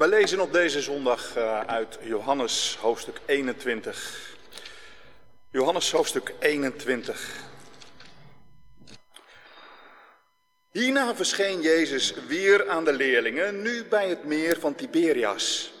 [0.00, 4.36] We lezen op deze zondag eh, uit Johannes hoofdstuk 21.
[5.50, 7.36] Johannes hoofdstuk 21.
[10.70, 15.72] Hierna verscheen Jezus weer aan de leerlingen, nu bij het meer van Tiberias.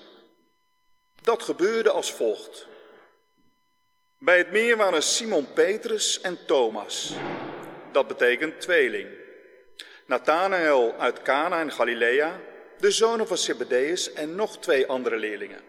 [1.22, 2.66] Dat gebeurde als volgt.
[4.18, 7.12] Bij het meer waren Simon Petrus en Thomas.
[7.92, 9.08] Dat betekent tweeling.
[10.06, 12.40] Nathanael uit Cana in Galilea,
[12.80, 15.60] de zonen van Zebedeus en nog twee andere leerlingen.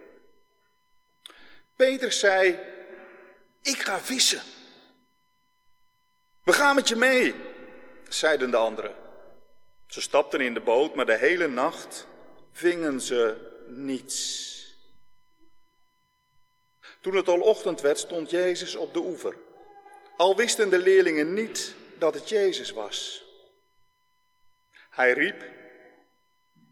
[1.76, 2.60] Petrus zei,
[3.62, 4.42] ik ga vissen.
[6.44, 7.36] We gaan met je mee,
[8.10, 8.96] zeiden de anderen.
[9.88, 12.08] Ze stapten in de boot, maar de hele nacht
[12.52, 13.36] vingen ze
[13.68, 14.50] niets.
[17.02, 19.36] Toen het al ochtend werd, stond Jezus op de oever.
[20.18, 23.24] Al wisten de leerlingen niet dat het Jezus was.
[24.90, 25.44] Hij riep,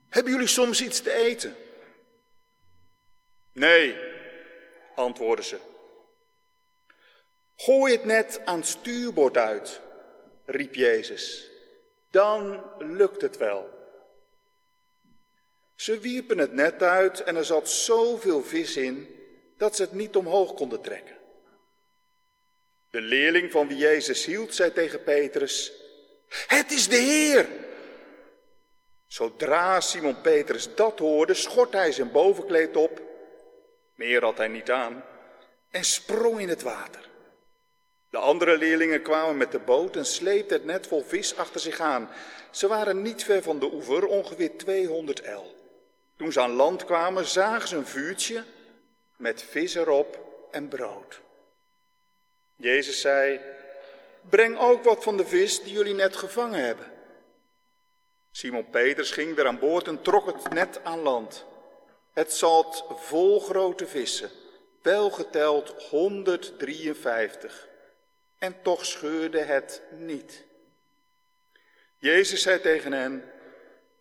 [0.10, 1.56] hebben jullie soms iets te eten?
[3.52, 3.96] Nee,
[4.96, 5.58] antwoordden ze.
[7.56, 9.82] Gooi het net aan het stuurbord uit,
[10.46, 11.50] riep Jezus.
[12.12, 13.70] Dan lukt het wel.
[15.76, 19.16] Ze wierpen het net uit en er zat zoveel vis in
[19.58, 21.18] dat ze het niet omhoog konden trekken.
[22.90, 25.72] De leerling van wie Jezus hield, zei tegen Petrus,
[26.48, 27.48] het is de Heer.
[29.10, 33.02] Zodra Simon Petrus dat hoorde, schort hij zijn bovenkleed op,
[33.96, 35.04] meer had hij niet aan,
[35.70, 37.10] en sprong in het water.
[38.10, 41.80] De andere leerlingen kwamen met de boot en sleepten het net vol vis achter zich
[41.80, 42.10] aan.
[42.52, 45.56] Ze waren niet ver van de oever, ongeveer 200 el.
[46.18, 48.44] Toen ze aan land kwamen, zagen ze een vuurtje
[49.16, 50.20] met vis erop
[50.52, 51.22] en brood.
[52.56, 53.40] Jezus zei,
[54.30, 56.99] breng ook wat van de vis die jullie net gevangen hebben.
[58.32, 61.46] Simon Peters ging weer aan boord en trok het net aan land.
[62.14, 64.30] Het zat vol grote vissen,
[64.82, 67.68] wel geteld 153.
[68.38, 70.46] En toch scheurde het niet.
[71.98, 73.32] Jezus zei tegen hen,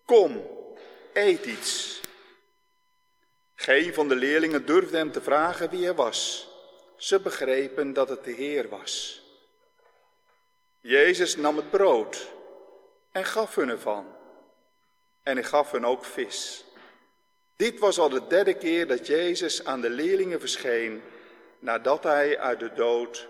[0.04, 0.46] kom,
[1.12, 2.00] eet iets.
[3.54, 6.48] Geen van de leerlingen durfde hem te vragen wie hij was.
[6.96, 9.22] Ze begrepen dat het de Heer was.
[10.80, 12.32] Jezus nam het brood
[13.12, 14.16] en gaf hun ervan.
[15.28, 16.64] En hij gaf hun ook vis.
[17.56, 21.02] Dit was al de derde keer dat Jezus aan de leerlingen verscheen
[21.58, 23.28] nadat hij uit de dood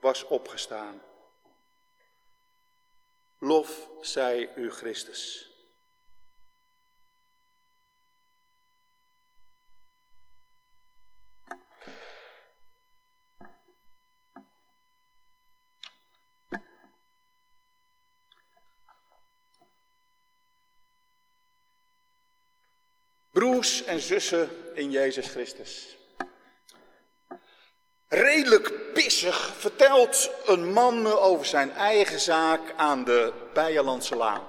[0.00, 1.02] was opgestaan.
[3.38, 5.50] Lof zij u Christus.
[23.36, 25.96] Broers en zussen in Jezus Christus.
[28.08, 34.46] Redelijk pissig vertelt een man me over zijn eigen zaak aan de Bijenlandse Laan.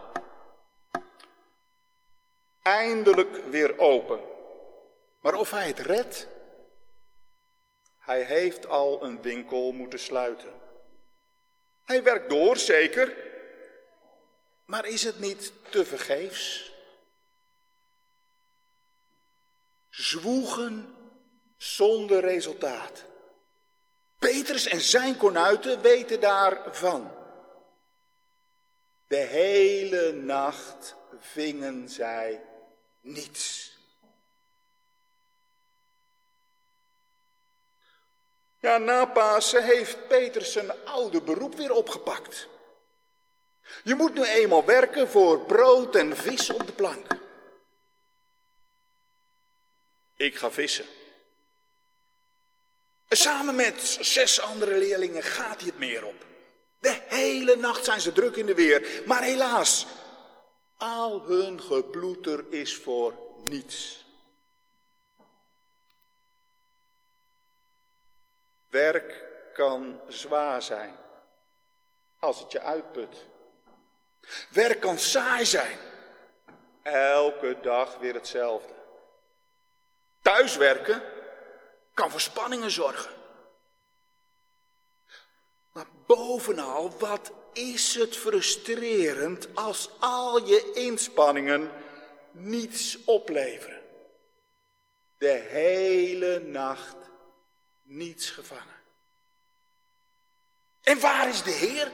[2.61, 4.19] Eindelijk weer open.
[5.21, 6.27] Maar of hij het redt?
[7.97, 10.53] Hij heeft al een winkel moeten sluiten.
[11.83, 13.15] Hij werkt door, zeker.
[14.65, 16.75] Maar is het niet te vergeefs?
[19.97, 20.95] Zwoegen
[21.57, 23.03] zonder resultaat.
[24.19, 27.11] Petrus en zijn konuiten weten daarvan.
[29.07, 32.41] De hele nacht vingen zij
[33.01, 33.75] niets.
[38.59, 42.47] Ja, na Pasen heeft Petrus zijn oude beroep weer opgepakt.
[43.83, 47.25] Je moet nu eenmaal werken voor brood en vis op de plank.
[50.17, 50.85] Ik ga vissen.
[53.09, 56.25] Samen met zes andere leerlingen gaat hij het meer op.
[56.79, 59.03] De hele nacht zijn ze druk in de weer.
[59.05, 59.85] Maar helaas,
[60.77, 64.05] al hun geploeter is voor niets.
[68.69, 69.23] Werk
[69.53, 70.95] kan zwaar zijn
[72.19, 73.25] als het je uitput.
[74.49, 75.77] Werk kan saai zijn.
[76.83, 78.76] Elke dag weer hetzelfde.
[80.27, 81.03] Thuiswerken
[81.93, 83.11] kan voor spanningen zorgen.
[85.71, 91.71] Maar bovenal, wat is het frustrerend als al je inspanningen
[92.31, 93.81] niets opleveren.
[95.17, 96.97] De hele nacht
[97.81, 98.81] niets gevangen.
[100.81, 101.91] En waar is de Heer?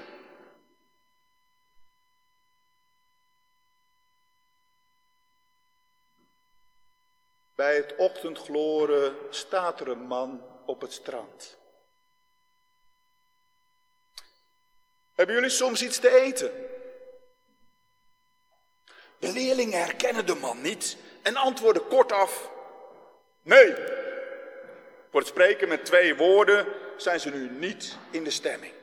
[7.64, 11.58] Bij het ochtendgloren staat er een man op het strand.
[15.14, 16.52] Hebben jullie soms iets te eten?
[19.20, 22.52] De leerlingen herkennen de man niet en antwoorden kortaf:
[23.42, 23.76] Nee.
[25.10, 26.68] Voor het spreken met twee woorden
[26.98, 28.74] zijn ze nu niet in de stemming.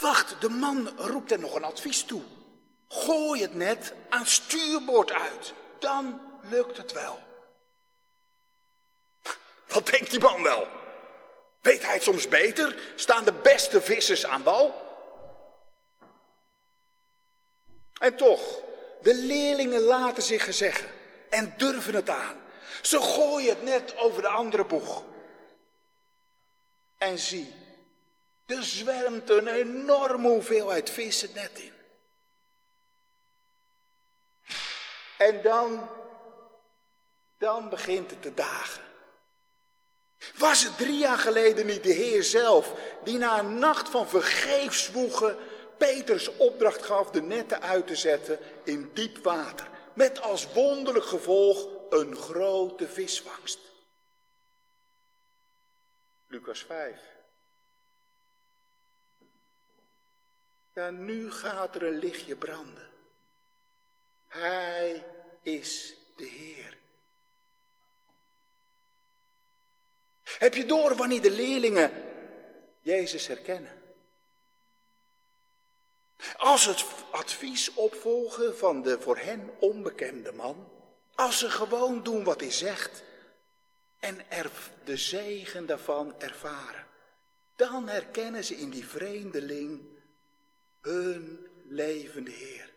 [0.00, 2.22] Wacht, de man roept er nog een advies toe.
[2.88, 7.22] Gooi het net aan stuurboord uit, dan lukt het wel.
[9.68, 10.68] Wat denkt die man wel?
[11.60, 12.92] Weet hij het soms beter?
[12.96, 14.82] Staan de beste vissers aan wal?
[17.98, 18.60] En toch,
[19.02, 20.88] de leerlingen laten zich gezeggen
[21.30, 22.36] en durven het aan.
[22.82, 25.04] Ze gooien het net over de andere boeg.
[26.98, 27.54] En zie,
[28.46, 31.73] er zwermt een enorme hoeveelheid vis het net in.
[35.24, 35.88] En dan,
[37.38, 38.82] dan begint het te dagen.
[40.36, 42.72] Was het drie jaar geleden niet de Heer zelf
[43.04, 45.36] die na een nacht van vergeefs zwoegen
[45.76, 51.68] Peters opdracht gaf de netten uit te zetten in diep water, met als wonderlijk gevolg
[51.90, 53.58] een grote visvangst?
[56.26, 57.00] Lucas 5.
[60.72, 62.93] Ja, nu gaat er een lichtje branden.
[64.34, 65.04] Hij
[65.42, 66.76] is de Heer.
[70.22, 71.92] Heb je door wanneer de leerlingen
[72.80, 73.82] Jezus herkennen?
[76.36, 80.68] Als het advies opvolgen van de voor hen onbekende man,
[81.14, 83.02] als ze gewoon doen wat hij zegt
[83.98, 84.50] en er
[84.84, 86.86] de zegen daarvan ervaren,
[87.56, 89.80] dan herkennen ze in die vreemdeling
[90.80, 92.73] hun levende Heer.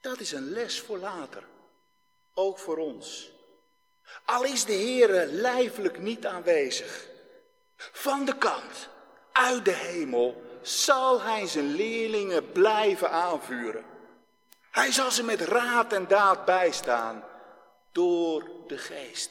[0.00, 1.44] Dat is een les voor later,
[2.34, 3.32] ook voor ons.
[4.24, 7.08] Al is de Heer lijfelijk niet aanwezig,
[7.76, 8.88] van de kant,
[9.32, 13.84] uit de hemel, zal hij zijn leerlingen blijven aanvuren.
[14.70, 17.24] Hij zal ze met raad en daad bijstaan
[17.92, 19.30] door de geest.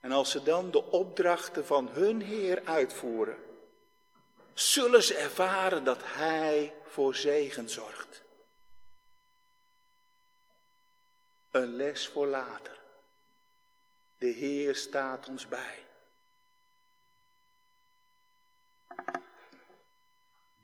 [0.00, 3.43] En als ze dan de opdrachten van hun Heer uitvoeren,
[4.54, 8.22] zullen ze ervaren dat Hij voor zegen zorgt.
[11.50, 12.78] Een les voor later.
[14.18, 15.84] De Heer staat ons bij.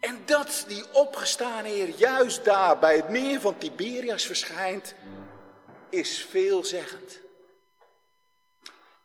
[0.00, 4.94] En dat die opgestaan Heer juist daar bij het meer van Tiberias verschijnt,
[5.88, 7.20] is veelzeggend.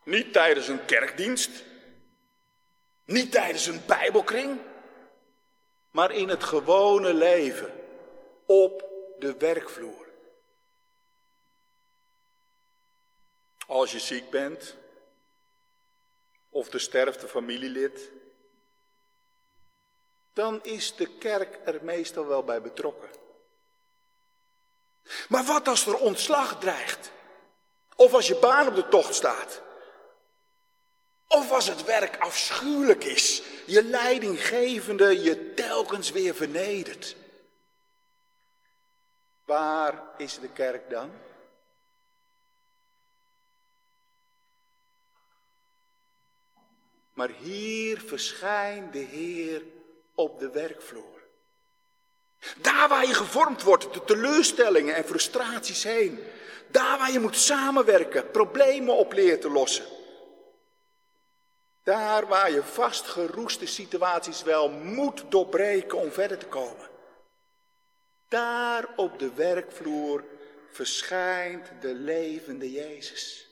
[0.03, 1.63] Niet tijdens een kerkdienst,
[3.05, 4.59] niet tijdens een bijbelkring,
[5.95, 7.74] maar in het gewone leven,
[8.45, 8.89] op
[9.19, 10.07] de werkvloer.
[13.68, 14.75] Als je ziek bent,
[16.50, 18.12] of de sterfte familielid,
[20.33, 23.09] dan is de kerk er meestal wel bij betrokken.
[25.30, 27.12] Maar wat als er ontslag dreigt?
[27.95, 29.62] Of als je baan op de tocht staat?
[31.27, 37.15] Of als het werk afschuwelijk is, je leidinggevende je telkens weer vernedert?
[39.45, 41.12] Waar is de kerk dan?
[47.13, 49.63] Maar hier verschijnt de Heer
[50.15, 51.15] op de werkvloer.
[52.62, 56.19] Daar waar je gevormd wordt, de teleurstellingen en frustraties heen.
[56.67, 59.86] Daar waar je moet samenwerken, problemen op leert te lossen.
[61.86, 66.89] Daar waar je vastgeroeste situaties wel moet doorbreken om verder te komen.
[68.27, 70.24] Daar op de werkvloer
[70.72, 73.50] verschijnt de levende Jezus.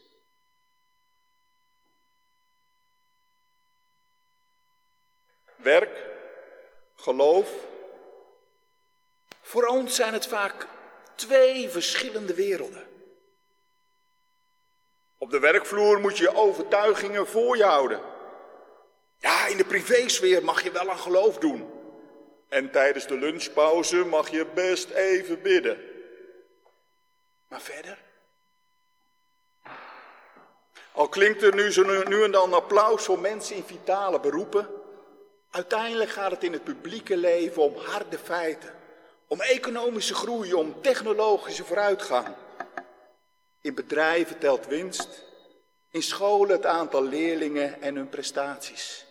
[5.56, 6.06] Werk
[6.96, 7.50] geloof.
[9.42, 10.68] Voor ons zijn het vaak
[11.16, 12.88] twee verschillende werelden.
[15.18, 18.12] Op de werkvloer moet je overtuigingen voor je houden.
[19.24, 21.70] Ja, in de privésfeer mag je wel aan geloof doen.
[22.50, 25.77] En tijdens de lunchpauze mag je best even bidden.
[27.48, 27.98] Maar verder?
[30.92, 34.70] Al klinkt er nu, zo nu en dan applaus voor mensen in vitale beroepen.
[35.50, 38.74] Uiteindelijk gaat het in het publieke leven om harde feiten,
[39.27, 42.36] om economische groei, om technologische vooruitgang.
[43.62, 45.24] In bedrijven telt winst,
[45.89, 49.06] in scholen het aantal leerlingen en hun prestaties.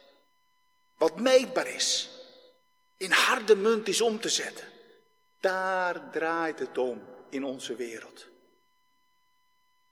[1.02, 2.10] Wat meetbaar is,
[2.96, 4.66] in harde munt is om te zetten.
[5.40, 8.26] Daar draait het om in onze wereld.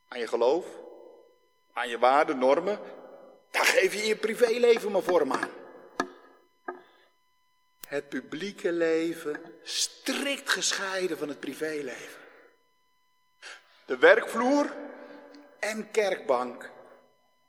[0.09, 0.67] Aan je geloof,
[1.73, 2.81] aan je waarden, normen,
[3.51, 5.51] daar geef je je privéleven maar vorm aan.
[7.87, 12.23] Het publieke leven strikt gescheiden van het privéleven.
[13.87, 14.73] De werkvloer
[15.59, 16.71] en kerkbank,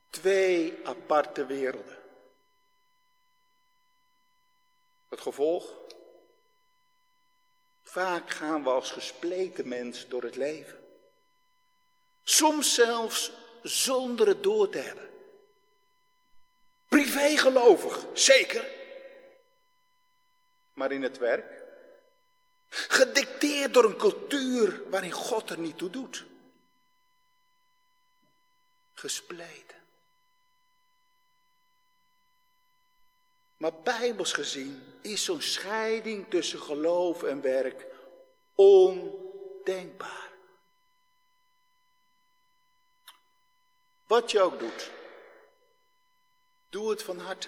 [0.09, 2.00] twee aparte werelden.
[5.11, 5.73] Het gevolg?
[7.83, 10.79] Vaak gaan we als gespleten mens door het leven.
[12.23, 13.31] Soms zelfs
[13.63, 15.09] zonder het door te hebben.
[16.87, 18.69] Privégelovig, zeker.
[20.73, 21.63] Maar in het werk?
[22.69, 26.25] Gedicteerd door een cultuur waarin God er niet toe doet.
[28.93, 29.80] Gespleten.
[33.61, 37.85] Maar bijbels gezien is zo'n scheiding tussen geloof en werk
[38.55, 40.31] ondenkbaar.
[44.07, 44.91] Wat je ook doet,
[46.69, 47.47] doe het van harte.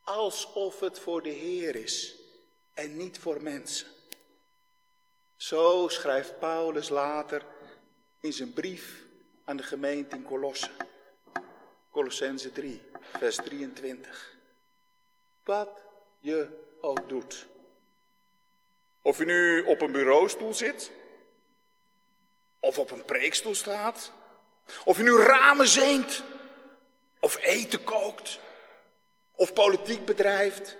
[0.00, 2.14] Alsof het voor de Heer is
[2.74, 3.88] en niet voor mensen.
[5.36, 7.46] Zo schrijft Paulus later
[8.20, 9.04] in zijn brief
[9.44, 10.70] aan de gemeente in Colosse.
[11.90, 14.35] Colossense 3, vers 23.
[15.46, 15.82] Wat
[16.18, 16.48] je
[16.80, 17.46] ook doet.
[19.02, 20.90] Of je nu op een bureaustoel zit,
[22.60, 24.12] of op een preekstoel staat,
[24.84, 26.22] of je nu ramen zingt,
[27.20, 28.40] of eten kookt,
[29.34, 30.76] of politiek bedrijft.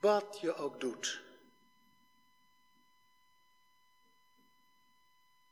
[0.00, 1.20] Wat je ook doet.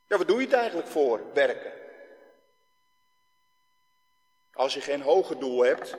[0.06, 1.85] Ja, wat doe je het eigenlijk voor, werken?
[4.56, 5.94] Als je geen hoger doel hebt,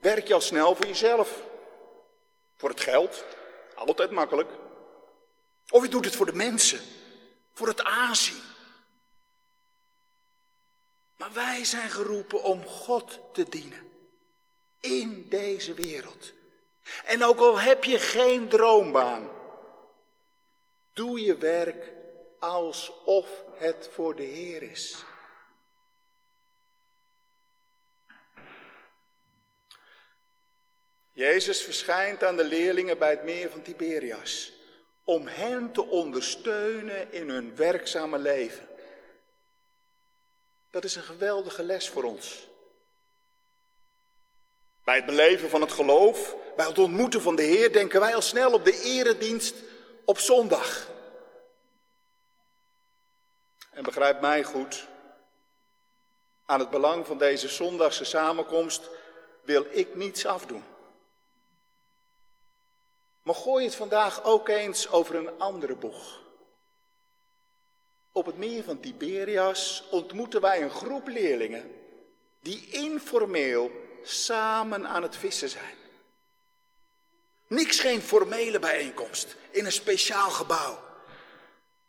[0.00, 1.42] werk je al snel voor jezelf.
[2.56, 3.24] Voor het geld,
[3.74, 4.50] altijd makkelijk.
[5.70, 6.80] Of je doet het voor de mensen,
[7.52, 8.42] voor het aanzien.
[11.16, 13.90] Maar wij zijn geroepen om God te dienen.
[14.80, 16.32] In deze wereld.
[17.04, 19.30] En ook al heb je geen droombaan,
[20.92, 21.92] doe je werk
[22.38, 25.04] alsof het voor de Heer is.
[31.16, 34.52] Jezus verschijnt aan de leerlingen bij het meer van Tiberias
[35.04, 38.68] om hen te ondersteunen in hun werkzame leven.
[40.70, 42.48] Dat is een geweldige les voor ons.
[44.84, 48.22] Bij het beleven van het geloof, bij het ontmoeten van de Heer, denken wij al
[48.22, 49.54] snel op de eredienst
[50.04, 50.90] op zondag.
[53.70, 54.86] En begrijp mij goed,
[56.44, 58.88] aan het belang van deze zondagse samenkomst
[59.42, 60.74] wil ik niets afdoen.
[63.26, 66.22] Maar gooi het vandaag ook eens over een andere boeg.
[68.12, 71.70] Op het meer van Tiberias ontmoeten wij een groep leerlingen
[72.40, 73.70] die informeel
[74.02, 75.74] samen aan het vissen zijn.
[77.46, 80.78] Niks geen formele bijeenkomst in een speciaal gebouw.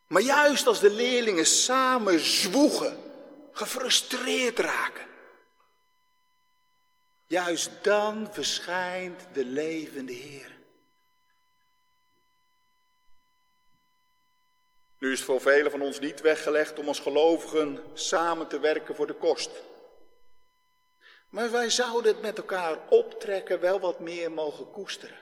[0.07, 2.97] Maar juist als de leerlingen samen zwoegen,
[3.51, 5.05] gefrustreerd raken.
[7.27, 10.56] Juist dan verschijnt de levende Heer.
[14.99, 18.95] Nu is het voor velen van ons niet weggelegd om als gelovigen samen te werken
[18.95, 19.49] voor de kost.
[21.29, 25.17] Maar wij zouden het met elkaar optrekken wel wat meer mogen koesteren.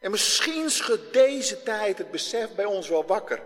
[0.00, 3.42] En misschien schudt deze tijd het besef bij ons wel wakker.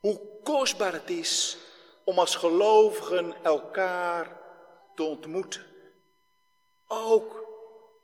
[0.00, 1.56] Hoe kostbaar het is
[2.04, 4.40] om als gelovigen elkaar
[4.94, 5.66] te ontmoeten.
[6.86, 7.44] Ook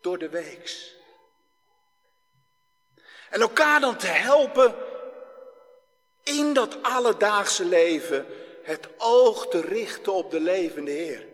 [0.01, 0.95] door de weeks.
[3.33, 4.75] En elkaar dan te helpen
[6.23, 8.27] in dat alledaagse leven
[8.63, 11.27] het oog te richten op de levende Heer.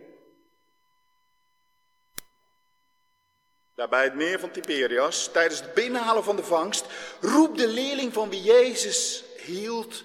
[3.75, 6.87] Daarbij het meer van Tiberias, tijdens het binnenhalen van de vangst,
[7.21, 10.05] roept de leerling van wie Jezus hield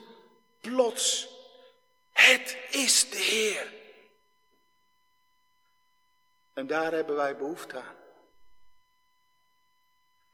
[0.62, 1.30] plots,
[2.12, 3.74] het is de Heer.
[6.54, 8.03] En daar hebben wij behoefte aan.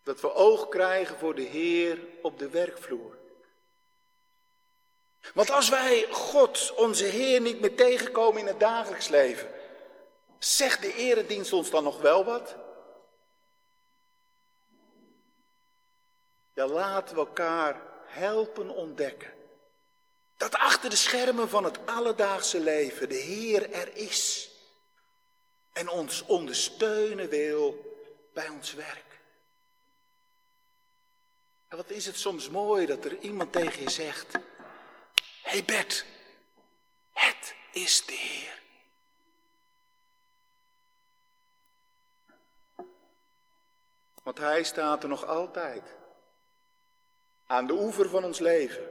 [0.03, 3.17] Dat we oog krijgen voor de Heer op de werkvloer.
[5.33, 9.49] Want als wij God, onze Heer, niet meer tegenkomen in het dagelijks leven,
[10.39, 12.55] zegt de eredienst ons dan nog wel wat?
[16.53, 19.33] Ja, laten we elkaar helpen ontdekken.
[20.37, 24.47] Dat achter de schermen van het alledaagse leven de Heer er is.
[25.73, 27.95] en ons ondersteunen wil
[28.33, 29.08] bij ons werk.
[31.69, 34.39] En wat is het soms mooi dat er iemand tegen je zegt: Hé
[35.41, 36.05] hey Bert,
[37.13, 38.61] het is de Heer.
[44.23, 45.83] Want Hij staat er nog altijd.
[47.45, 48.87] Aan de oever van ons leven.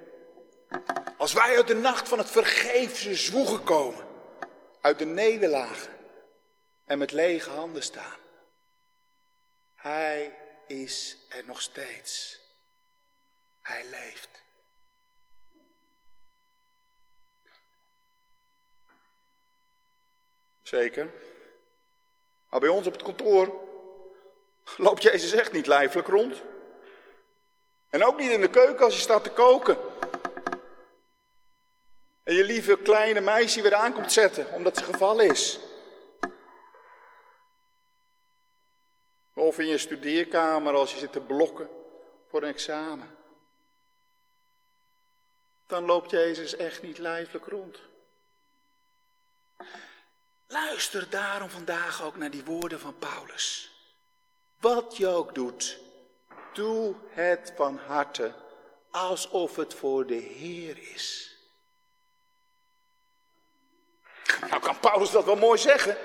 [1.16, 4.06] Als wij uit de nacht van het vergeefse zwoegen komen.
[4.80, 5.92] Uit de nederlagen.
[6.85, 8.18] En met lege handen staan.
[9.75, 12.40] Hij is er nog steeds.
[13.68, 14.42] Hij leeft.
[20.62, 21.10] Zeker.
[22.48, 23.60] Maar bij ons op het kantoor
[24.76, 26.42] loopt Jezus echt niet lijfelijk rond.
[27.88, 29.78] En ook niet in de keuken als je staat te koken.
[32.22, 35.60] En je lieve kleine meisje weer aankomt zetten omdat ze gevallen is.
[39.34, 41.70] Of in je studeerkamer als je zit te blokken
[42.28, 43.17] voor een examen.
[45.68, 47.78] Dan loopt Jezus echt niet lijfelijk rond.
[50.46, 53.72] Luister daarom vandaag ook naar die woorden van Paulus.
[54.60, 55.78] Wat je ook doet,
[56.52, 58.34] doe het van harte
[58.90, 61.37] alsof het voor de Heer is.
[64.40, 65.96] Nou kan Paulus dat wel mooi zeggen,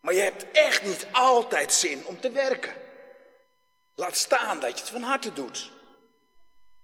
[0.00, 2.74] maar je hebt echt niet altijd zin om te werken.
[3.94, 5.70] Laat staan dat je het van harte doet.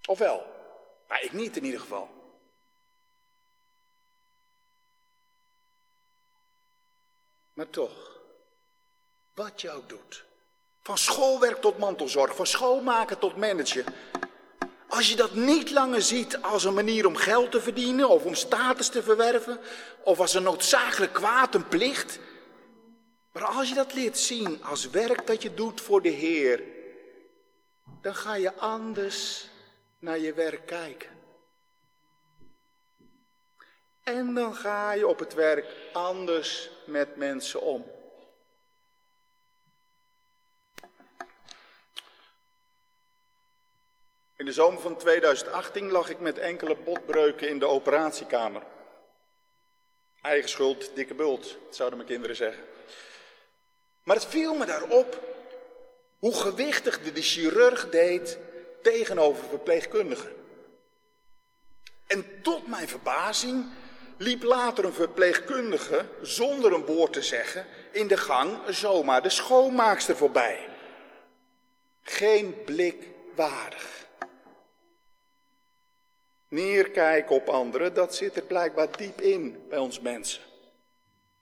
[0.06, 0.57] Of wel?
[1.08, 2.08] Maar ik niet in ieder geval.
[7.52, 8.20] Maar toch,
[9.34, 10.24] wat ook doet,
[10.80, 13.84] van schoolwerk tot mantelzorg, van schoonmaken tot manager.
[14.88, 18.34] Als je dat niet langer ziet als een manier om geld te verdienen of om
[18.34, 19.60] status te verwerven,
[20.04, 22.18] of als een noodzakelijk kwaad, een plicht.
[23.32, 26.62] Maar als je dat leert zien als werk dat je doet voor de Heer,
[28.02, 29.48] dan ga je anders
[29.98, 31.10] naar je werk kijken.
[34.02, 37.90] En dan ga je op het werk anders met mensen om.
[44.36, 48.62] In de zomer van 2018 lag ik met enkele botbreuken in de operatiekamer.
[50.22, 52.64] Eigen schuld, dikke bult, zouden mijn kinderen zeggen.
[54.02, 55.20] Maar het viel me daarop
[56.18, 58.38] hoe gewichtig de, de chirurg deed
[58.82, 60.32] tegenover verpleegkundigen.
[62.06, 63.66] En tot mijn verbazing
[64.16, 70.16] liep later een verpleegkundige, zonder een woord te zeggen, in de gang zomaar de schoonmaakster
[70.16, 70.68] voorbij.
[72.02, 74.06] Geen blik waardig.
[76.48, 80.42] Neerkijken op anderen, dat zit er blijkbaar diep in bij ons mensen.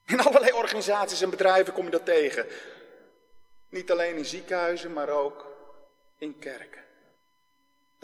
[0.07, 2.47] In allerlei organisaties en bedrijven kom je dat tegen.
[3.69, 5.47] Niet alleen in ziekenhuizen, maar ook
[6.19, 6.86] in kerken.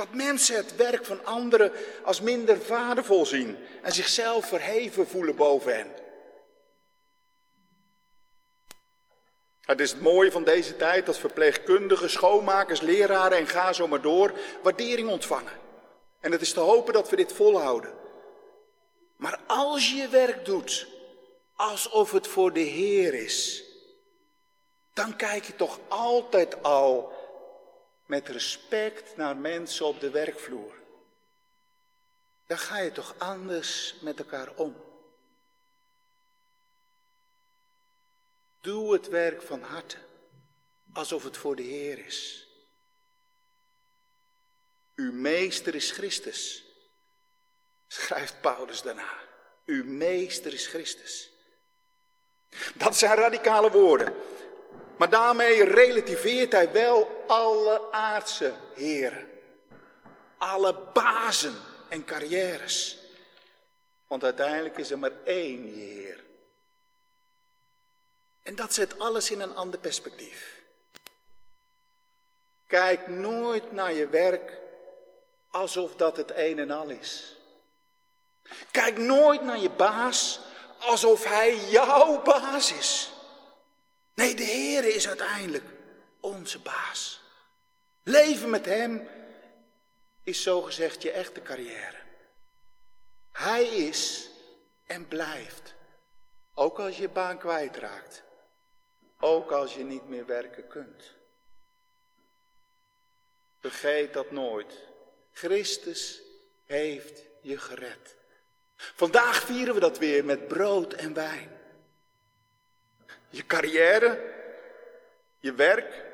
[0.03, 1.73] Dat mensen het werk van anderen
[2.05, 5.95] als minder waardevol zien en zichzelf verheven voelen boven hen.
[9.61, 14.01] Het is het mooie van deze tijd dat verpleegkundigen, schoonmakers, leraren en ga zo maar
[14.01, 15.53] door waardering ontvangen.
[16.21, 17.95] En het is te hopen dat we dit volhouden.
[19.17, 20.87] Maar als je werk doet
[21.55, 23.65] alsof het voor de Heer is,
[24.93, 27.13] dan kijk je toch altijd al
[28.07, 30.75] met respect naar mensen op de werkvloer.
[32.47, 34.77] Dan ga je toch anders met elkaar om.
[38.61, 39.97] Doe het werk van harte,
[40.93, 42.47] alsof het voor de Heer is.
[44.95, 46.65] Uw meester is Christus,
[47.87, 49.19] schrijft Paulus daarna.
[49.67, 51.31] Uw meester is Christus.
[52.75, 54.15] Dat zijn radicale woorden.
[55.03, 59.29] Maar daarmee relativeert hij wel alle aardse heren.
[60.39, 61.55] Alle bazen
[61.89, 62.99] en carrières.
[64.07, 66.25] Want uiteindelijk is er maar één Heer.
[68.43, 70.63] En dat zet alles in een ander perspectief.
[72.67, 74.59] Kijk nooit naar je werk
[75.51, 77.37] alsof dat het een en al is.
[78.71, 80.41] Kijk nooit naar je baas
[80.79, 83.13] alsof hij jouw baas is.
[84.15, 85.65] Nee, de Heer is uiteindelijk
[86.21, 87.21] onze baas.
[88.03, 89.09] Leven met Hem
[90.23, 91.97] is zogezegd je echte carrière.
[93.33, 94.31] Hij is
[94.87, 95.75] en blijft.
[96.55, 98.23] Ook als je je baan kwijtraakt.
[99.21, 101.15] Ook als je niet meer werken kunt.
[103.59, 104.75] Vergeet dat nooit.
[105.33, 106.23] Christus
[106.65, 108.17] heeft je gered.
[108.77, 111.62] Vandaag vieren we dat weer met brood en wijn.
[113.33, 114.19] Je carrière,
[115.39, 116.05] je werk,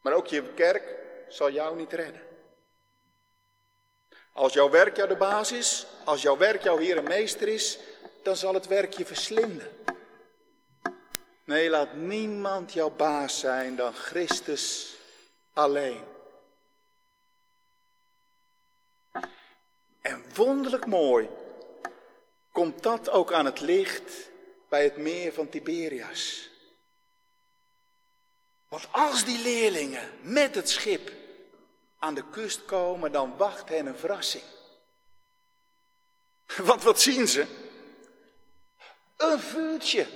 [0.00, 0.96] maar ook je kerk
[1.28, 2.22] zal jou niet redden.
[4.32, 7.78] Als jouw werk jou de baas is, als jouw werk jouw Heer en Meester is,
[8.22, 9.70] dan zal het werk je verslinden.
[11.44, 14.96] Nee, laat niemand jouw baas zijn dan Christus
[15.52, 16.04] alleen.
[20.00, 21.28] En wonderlijk mooi
[22.52, 24.30] komt dat ook aan het licht
[24.72, 26.50] bij het meer van Tiberias.
[28.68, 31.12] Want als die leerlingen met het schip
[31.98, 34.42] aan de kust komen, dan wacht hen een verrassing.
[36.70, 37.46] Want wat zien ze?
[39.16, 40.06] Een vuurtje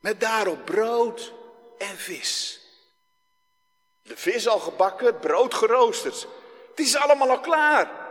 [0.00, 1.32] met daarop brood
[1.78, 2.60] en vis.
[4.02, 6.26] De vis al gebakken, het brood geroosterd.
[6.70, 8.01] Het is allemaal al klaar.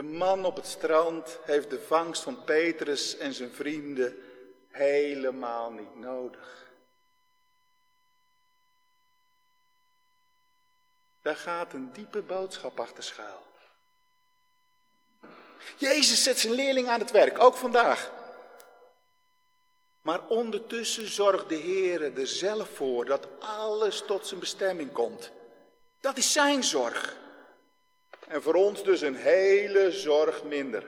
[0.00, 4.16] De man op het strand heeft de vangst van Petrus en zijn vrienden
[4.68, 6.70] helemaal niet nodig.
[11.22, 13.42] Daar gaat een diepe boodschap achter schuil.
[15.76, 18.12] Jezus zet zijn leerling aan het werk, ook vandaag.
[20.02, 25.30] Maar ondertussen zorgt de Heer er zelf voor dat alles tot zijn bestemming komt.
[26.00, 27.18] Dat is zijn zorg.
[28.30, 30.86] En voor ons dus een hele zorg minder.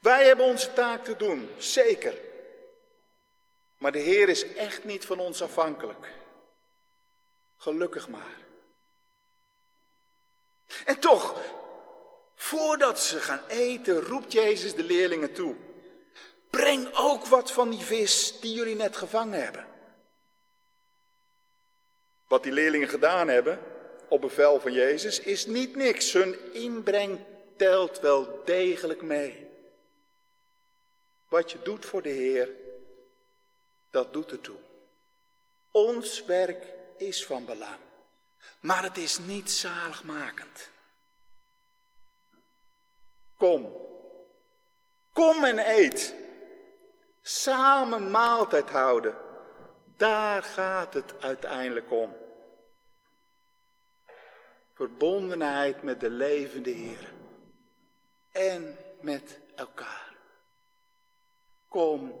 [0.00, 2.14] Wij hebben onze taak te doen, zeker.
[3.78, 6.12] Maar de Heer is echt niet van ons afhankelijk.
[7.56, 8.36] Gelukkig maar.
[10.84, 11.40] En toch,
[12.34, 15.56] voordat ze gaan eten, roept Jezus de leerlingen toe.
[16.50, 19.66] Breng ook wat van die vis die jullie net gevangen hebben.
[22.28, 23.73] Wat die leerlingen gedaan hebben,
[24.14, 26.12] op bevel van Jezus, is niet niks.
[26.12, 27.18] Hun inbreng
[27.56, 29.46] telt wel degelijk mee.
[31.28, 32.50] Wat je doet voor de Heer,
[33.90, 34.56] dat doet ertoe.
[35.70, 36.64] Ons werk
[36.96, 37.78] is van belang,
[38.60, 40.70] maar het is niet zaligmakend.
[43.36, 43.76] Kom,
[45.12, 46.14] kom en eet.
[47.22, 49.16] Samen maaltijd houden,
[49.96, 52.23] daar gaat het uiteindelijk om.
[54.74, 57.12] Verbondenheid met de levende Heer.
[58.30, 60.16] En met elkaar.
[61.68, 62.12] Kom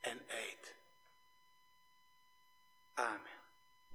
[0.00, 0.74] en eet.
[2.94, 3.23] Amen.